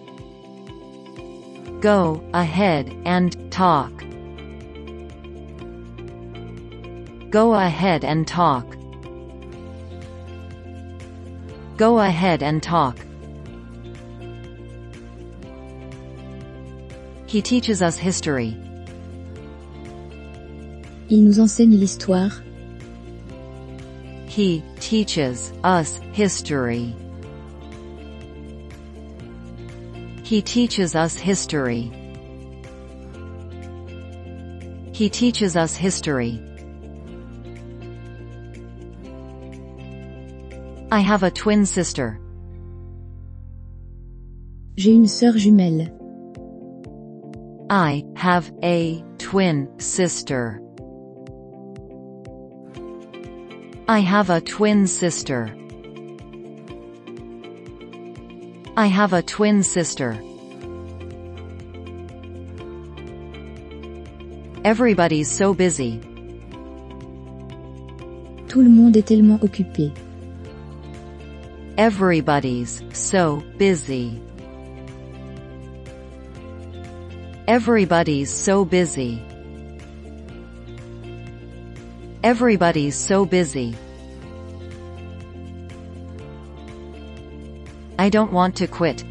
Go 1.79 2.21
ahead 2.33 2.91
and 3.05 3.51
talk. 3.51 3.91
Go 7.29 7.53
ahead 7.53 8.03
and 8.03 8.27
talk. 8.27 8.65
Go 11.77 11.99
ahead 11.99 12.41
and 12.41 12.61
talk. 12.61 12.97
He 17.27 17.41
teaches 17.41 17.81
us 17.83 17.95
history. 17.95 18.57
Il 21.09 21.21
nous 21.21 21.39
enseigne 21.39 21.79
l'histoire. 21.79 22.41
He 24.27 24.63
teaches 24.79 25.53
us 25.63 25.99
history. 26.11 26.95
He 30.29 30.43
teaches 30.43 30.93
us 30.93 31.17
history. 31.17 31.91
He 34.93 35.09
teaches 35.09 35.55
us 35.57 35.75
history. 35.75 36.39
I 40.91 40.99
have 40.99 41.23
a 41.23 41.31
twin 41.31 41.65
sister. 41.65 42.19
J'ai 44.77 44.91
une 44.91 45.07
sœur 45.07 45.35
jumelle. 45.35 45.89
I 47.71 48.05
have 48.15 48.51
a 48.61 49.03
twin 49.17 49.79
sister. 49.79 50.61
I 53.87 53.97
have 53.97 54.29
a 54.29 54.41
twin 54.41 54.85
sister. 54.85 55.58
I 58.79 58.87
have 58.87 59.11
a 59.11 59.21
twin 59.21 59.61
sister. 59.61 60.13
Everybody's 64.63 65.29
so 65.29 65.53
busy. 65.53 65.99
Tout 68.47 68.61
le 68.61 68.69
monde 68.69 68.95
est 68.95 69.05
tellement 69.05 69.37
occupé. 69.43 69.91
Everybody's 71.77 72.81
so 72.93 73.43
busy. 73.57 74.17
Everybody's 77.49 78.31
so 78.31 78.63
busy. 78.63 79.21
Everybody's 82.23 82.95
so 82.95 83.25
busy. 83.25 83.75
I 87.99 88.07
don't 88.07 88.31
want 88.31 88.55
to 88.55 88.65
quit. 88.65 89.03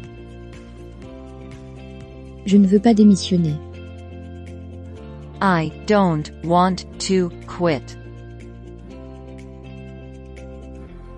Je 2.47 2.57
ne 2.57 2.65
veux 2.65 2.79
pas 2.79 2.95
démissionner. 2.95 3.55
I 5.39 5.71
don't 5.85 6.31
want 6.43 6.85
to 7.01 7.29
quit. 7.45 7.95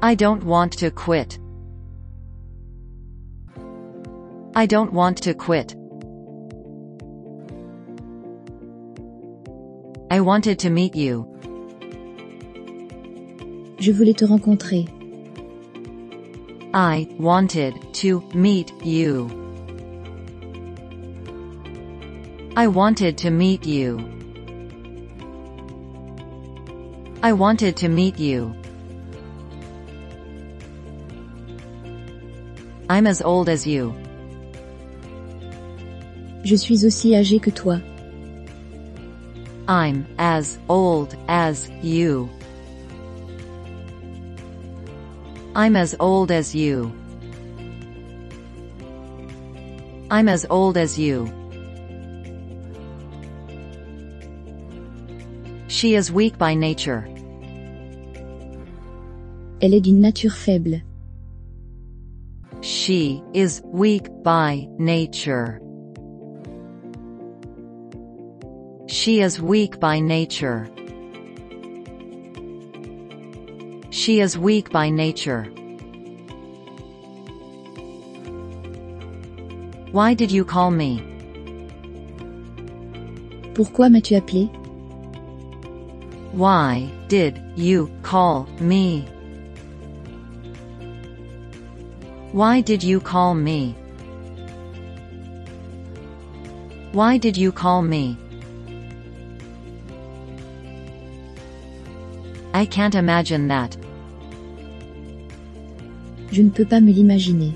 I 0.01 0.15
don't 0.15 0.43
want 0.43 0.73
to 0.79 0.91
quit. 0.91 1.39
I 4.53 4.65
don't 4.65 4.91
want 4.91 5.23
to 5.23 5.33
quit. 5.33 5.73
I 10.11 10.19
wanted 10.19 10.59
to 10.59 10.69
meet 10.69 10.93
you. 10.93 11.25
Je 13.79 13.93
voulais 13.93 14.17
te 14.17 14.25
rencontrer. 14.25 14.89
I 16.73 17.05
wanted 17.19 17.93
to 17.95 18.23
meet 18.33 18.71
you. 18.81 19.27
I 22.55 22.67
wanted 22.67 23.17
to 23.17 23.29
meet 23.29 23.65
you. 23.65 23.99
I 27.21 27.33
wanted 27.33 27.75
to 27.75 27.89
meet 27.89 28.17
you. 28.17 28.55
I'm 32.89 33.05
as 33.05 33.21
old 33.21 33.49
as 33.49 33.67
you. 33.67 33.93
Je 36.45 36.55
suis 36.55 36.85
aussi 36.85 37.11
âgé 37.11 37.41
que 37.41 37.51
toi. 37.51 37.81
I'm 39.67 40.05
as 40.17 40.57
old 40.69 41.17
as 41.27 41.69
you. 41.83 42.29
I'm 45.53 45.75
as 45.75 45.93
old 45.99 46.31
as 46.31 46.55
you. 46.55 46.93
I'm 50.09 50.29
as 50.29 50.45
old 50.49 50.77
as 50.77 50.97
you. 50.97 51.27
She 55.67 55.95
is 55.95 56.09
weak 56.09 56.37
by 56.37 56.53
nature. 56.53 57.05
Elle 59.61 59.73
est 59.73 59.81
d'une 59.81 59.99
nature 59.99 60.31
faible. 60.31 60.81
She 62.61 63.21
is 63.33 63.61
weak 63.65 64.07
by 64.23 64.67
nature. 64.79 65.59
She 68.87 69.19
is 69.19 69.41
weak 69.41 69.81
by 69.81 69.99
nature. 69.99 70.69
She 74.01 74.19
is 74.19 74.35
weak 74.35 74.71
by 74.71 74.89
nature. 74.89 75.43
Why 79.91 80.15
did 80.15 80.31
you 80.31 80.43
call 80.43 80.71
me? 80.71 81.03
Pourquoi 83.53 83.89
m'as-tu 83.91 84.15
appelé 84.15 84.49
Why 86.31 86.89
did 87.09 87.39
you 87.55 87.91
call 88.01 88.47
me? 88.59 89.05
Why 92.31 92.61
did 92.61 92.81
you 92.81 92.99
call 92.99 93.35
me? 93.35 93.75
Why 96.91 97.19
did 97.19 97.37
you 97.37 97.51
call 97.51 97.83
me? 97.83 98.17
I 102.55 102.65
can't 102.65 102.95
imagine 102.95 103.47
that. 103.49 103.77
Je 106.31 106.41
ne 106.41 106.49
peux 106.49 106.65
pas 106.65 106.79
me 106.81 106.91
l'imaginer. 106.91 107.53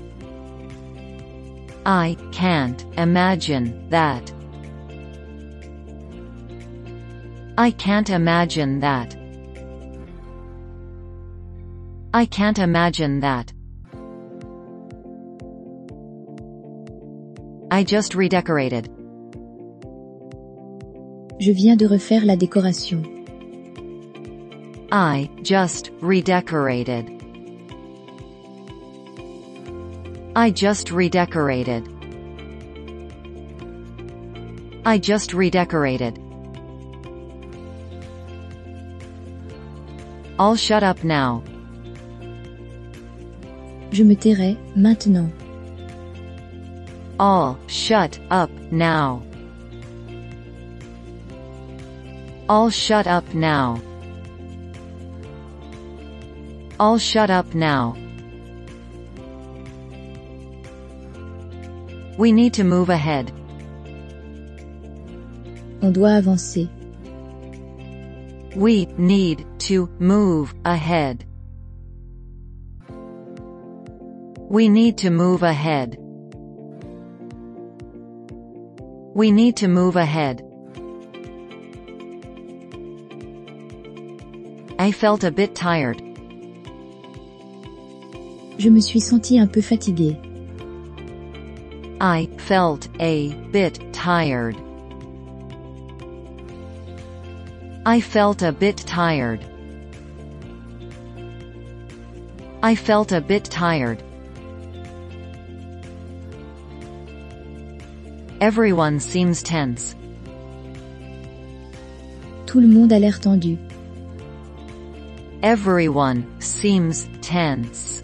I 1.86 2.16
can't 2.30 2.84
imagine 2.98 3.88
that. 3.90 4.32
I 7.56 7.70
can't 7.70 8.10
imagine 8.10 8.80
that. 8.80 9.16
I 12.12 12.26
can't 12.26 12.58
imagine 12.58 13.20
that. 13.20 13.52
I 17.70 17.82
just 17.82 18.14
redecorated. 18.14 18.90
Je 21.38 21.52
viens 21.52 21.76
de 21.76 21.86
refaire 21.86 22.24
la 22.24 22.36
décoration. 22.36 23.02
I 24.92 25.30
just 25.42 25.90
redecorated. 26.00 27.15
I 30.36 30.50
just 30.50 30.90
redecorated. 30.90 31.88
I 34.84 34.98
just 34.98 35.32
redecorated. 35.32 36.18
I'll 40.38 40.56
shut 40.56 40.82
up 40.82 41.02
now. 41.02 41.42
Je 43.92 44.04
me 44.04 44.14
tairai, 44.14 44.58
maintenant. 44.76 45.32
I'll 47.18 47.58
shut 47.66 48.20
up 48.30 48.50
now. 48.70 49.22
I'll 52.46 52.68
shut 52.68 53.06
up 53.06 53.24
now. 53.32 53.80
I'll 56.78 56.98
shut 56.98 57.30
up 57.30 57.54
now. 57.54 57.96
We 62.18 62.32
need 62.32 62.54
to 62.54 62.64
move 62.64 62.88
ahead. 62.88 63.30
On 65.82 65.92
doit 65.92 66.22
avancer. 66.22 66.68
We 68.56 68.86
need 68.96 69.44
to 69.68 69.90
move 69.98 70.54
ahead. 70.64 71.26
We 74.48 74.68
need 74.70 74.96
to 74.98 75.10
move 75.10 75.42
ahead. 75.42 75.98
We 79.14 79.30
need 79.30 79.56
to 79.58 79.68
move 79.68 79.96
ahead. 79.96 80.42
I 84.78 84.90
felt 84.90 85.24
a 85.24 85.30
bit 85.30 85.54
tired. 85.54 86.00
Je 88.58 88.70
me 88.70 88.80
suis 88.80 89.00
senti 89.00 89.38
un 89.38 89.48
peu 89.48 89.60
fatigué. 89.60 90.25
I 92.00 92.28
felt 92.36 92.88
a 93.00 93.32
bit 93.52 93.80
tired. 93.94 94.54
I 97.86 98.00
felt 98.00 98.42
a 98.42 98.52
bit 98.52 98.76
tired. 98.76 99.40
I 102.62 102.74
felt 102.74 103.12
a 103.12 103.22
bit 103.22 103.44
tired. 103.44 104.02
Everyone 108.42 109.00
seems 109.00 109.42
tense. 109.42 109.94
Tout 112.44 112.60
le 112.60 112.68
monde 112.68 112.92
a 112.92 112.98
l'air 112.98 113.18
tendu. 113.18 113.56
Everyone 115.42 116.26
seems 116.40 117.08
tense. 117.22 118.02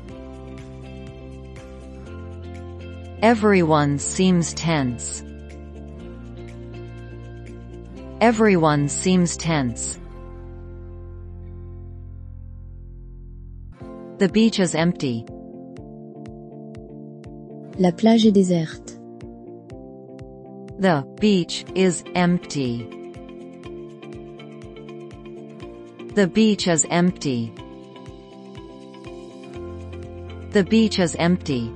Everyone 3.23 4.01
seems 4.01 4.53
tense. 4.53 5.23
Everyone 8.21 8.89
seems 8.89 9.37
tense. 9.37 10.01
The 14.19 14.29
beach 14.29 14.59
is 14.59 14.75
empty. 14.75 15.25
La 17.79 17.93
plage 17.93 18.27
est 18.27 18.35
déserte. 18.35 18.99
The 20.81 21.07
beach 21.21 21.65
is 21.77 22.03
empty. 22.17 22.89
The 26.17 26.27
beach 26.27 26.67
is 26.67 26.85
empty. 26.91 27.53
The 30.51 30.65
beach 30.65 30.99
is 30.99 31.15
empty. 31.21 31.73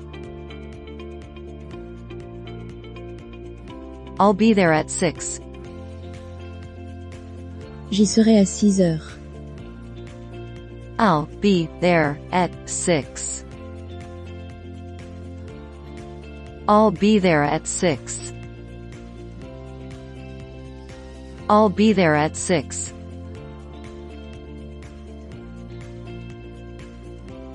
I'll 4.18 4.32
be 4.32 4.54
there 4.54 4.72
at 4.72 4.90
6. 4.90 5.40
J'y 7.90 8.06
serai 8.06 8.38
à 8.38 8.46
6 8.46 8.80
heures. 8.80 9.18
I'll 10.98 11.28
be 11.40 11.68
there 11.80 12.18
at 12.32 12.50
6. 12.68 13.44
I'll 16.66 16.90
be 16.90 17.18
there 17.18 17.44
at 17.44 17.66
6. 17.66 18.32
I'll 21.48 21.68
be 21.68 21.92
there 21.92 22.16
at 22.16 22.36
6. 22.36 22.92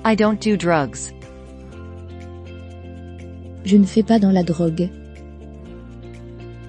I 0.04 0.14
don't 0.14 0.40
do 0.40 0.56
drugs. 0.56 1.12
Je 3.64 3.76
ne 3.76 3.84
fais 3.84 4.02
pas 4.02 4.18
dans 4.18 4.32
la 4.32 4.42
drogue. 4.42 4.88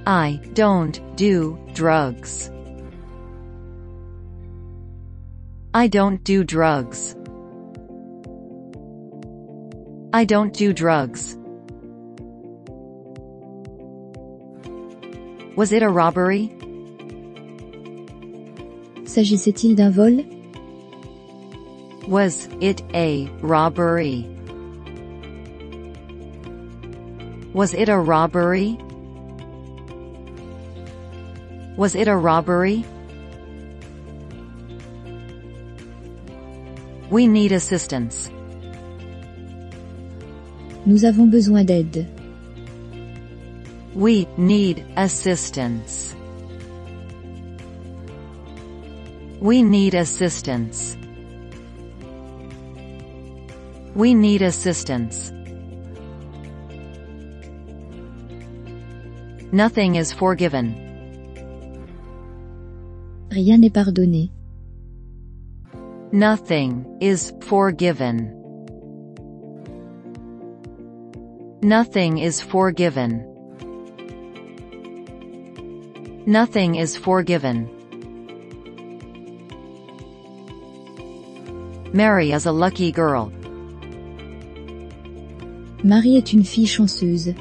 I 0.05 0.41
don't 0.53 1.15
do 1.15 1.57
drugs. 1.73 2.51
I 5.73 5.87
don't 5.87 6.21
do 6.25 6.43
drugs. 6.43 7.15
I 10.11 10.25
don't 10.25 10.53
do 10.53 10.73
drugs. 10.73 11.37
Was 15.55 15.71
it 15.71 15.83
a 15.83 15.89
robbery? 15.89 16.51
S'agissait-il 19.05 19.75
d'un 19.75 19.91
vol 19.91 20.25
Was 22.09 22.49
it 22.59 22.81
a 22.93 23.29
robbery? 23.41 24.27
Was 27.53 27.73
it 27.73 27.87
a 27.87 27.97
robbery? 27.97 28.77
Was 31.75 31.95
it 31.95 32.07
a 32.07 32.15
robbery? 32.15 32.85
We 37.09 37.25
need 37.25 37.51
assistance. 37.51 38.29
Nous 40.85 41.03
avons 41.03 41.31
besoin 41.31 41.65
d'aide. 41.65 42.07
We 43.95 44.27
need 44.37 44.85
assistance. 44.97 46.15
We 49.39 49.63
need 49.63 49.95
assistance. 49.95 50.95
We 53.95 54.13
need 54.13 54.41
assistance. 54.41 55.31
Nothing 59.51 59.95
is 59.95 60.11
forgiven. 60.11 60.92
Rien 63.33 63.57
n'est 63.57 63.71
pardonné. 63.71 64.29
Nothing 66.11 66.85
is 67.01 67.33
forgiven. 67.41 68.31
Nothing 71.63 72.19
is 72.19 72.39
forgiven. 72.39 73.25
Nothing 76.27 76.75
is 76.75 76.95
forgiven. 76.95 77.67
Mary 81.91 82.33
is 82.33 82.45
a 82.45 82.51
lucky 82.51 82.91
girl. 82.91 83.31
Marie 85.83 86.17
est 86.17 86.33
une 86.33 86.43
fille 86.43 86.67
chanceuse. 86.67 87.33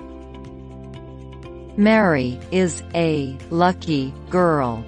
Mary 1.77 2.41
is 2.51 2.83
a 2.95 3.37
lucky 3.51 4.15
girl. 4.31 4.83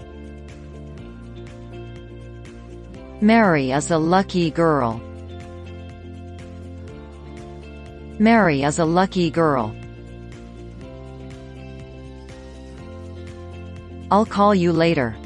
Mary 3.24 3.72
is 3.72 3.90
a 3.90 3.96
lucky 3.96 4.50
girl. 4.50 5.00
Mary 8.18 8.62
is 8.62 8.78
a 8.78 8.84
lucky 8.84 9.30
girl. 9.30 9.74
I'll 14.10 14.26
call 14.26 14.54
you 14.54 14.72
later. 14.72 15.16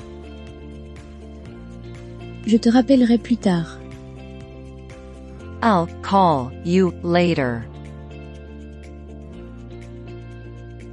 Je 2.46 2.56
te 2.58 2.70
rappellerai 2.70 3.18
plus 3.18 3.36
tard. 3.36 3.66
I'll 5.60 5.88
call 6.00 6.52
you 6.62 6.94
later. 7.02 7.66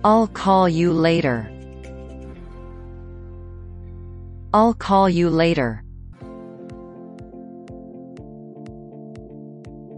I'll 0.04 0.26
call 0.26 0.68
you 0.68 0.92
later. 0.92 1.52
I'll 4.56 4.74
call 4.74 5.08
you 5.08 5.30
later. 5.30 5.85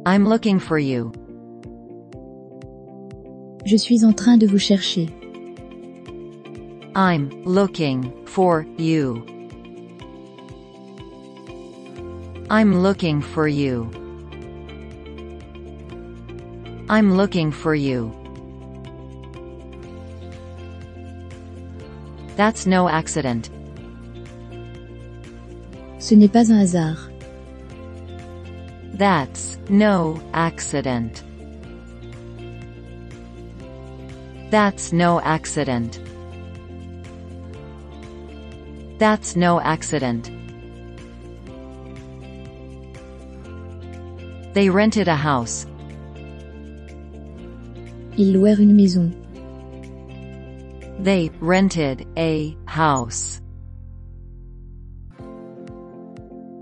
I'm 0.07 0.25
looking 0.25 0.57
for 0.57 0.79
you. 0.79 1.11
Je 3.65 3.75
suis 3.75 4.05
en 4.05 4.13
train 4.13 4.37
de 4.37 4.47
vous 4.47 4.57
chercher. 4.57 5.09
I'm 6.95 7.29
looking 7.43 8.13
for 8.25 8.65
you. 8.77 9.21
I'm 12.49 12.81
looking 12.81 13.19
for 13.21 13.49
you. 13.49 13.91
I'm 16.87 17.17
looking 17.17 17.51
for 17.51 17.75
you. 17.75 18.13
That's 22.37 22.65
no 22.65 22.87
accident. 22.87 23.49
Ce 25.99 26.15
n'est 26.15 26.31
pas 26.31 26.49
un 26.49 26.61
hasard. 26.61 27.06
That's 28.97 29.59
no 29.69 30.19
accident. 30.33 31.23
That's 34.49 34.91
no 34.91 35.21
accident. 35.21 35.99
That's 38.97 39.35
no 39.35 39.59
accident. 39.59 40.31
They 44.55 44.69
rented 44.71 45.07
a 45.07 45.15
house. 45.15 45.67
Ils 48.17 48.33
louèrent 48.33 48.59
une 48.59 48.75
maison. 48.75 49.13
They 51.03 51.29
rented 51.39 52.07
a 52.17 52.57
house. 52.65 53.41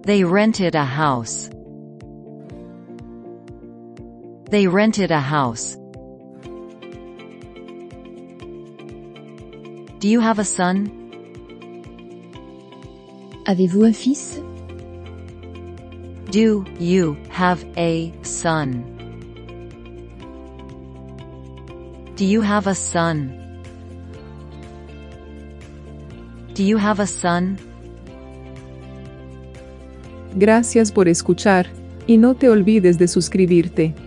They 0.04 0.26
rented 0.26 0.76
a 0.76 0.84
house. 0.84 1.50
They 4.56 4.68
rented 4.68 5.12
a 5.12 5.20
house. 5.20 5.76
Do 10.00 10.08
you 10.08 10.22
have 10.22 10.40
a 10.40 10.46
son? 10.46 10.90
Avez-vous 13.48 13.84
un 13.84 13.92
fils 13.92 14.40
Do 16.32 16.64
you 16.80 17.18
have 17.32 17.66
a 17.76 18.14
son? 18.24 18.86
Do 22.16 22.24
you 22.24 22.40
have 22.40 22.66
a 22.68 22.76
son? 22.76 23.34
Do 26.54 26.64
you 26.64 26.78
have 26.78 27.02
a 27.02 27.08
son? 27.08 27.58
Gracias 30.38 30.94
por 30.94 31.10
escuchar, 31.10 31.68
y 32.08 32.16
no 32.16 32.36
te 32.36 32.48
olvides 32.48 32.98
de 32.98 33.10
suscribirte. 33.10 34.05